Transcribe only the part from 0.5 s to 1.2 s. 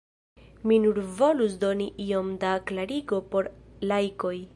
Mi nur